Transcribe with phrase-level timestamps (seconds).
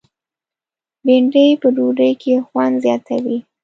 [1.05, 3.37] بېنډۍ په ډوډۍ کې خوند زیاتوي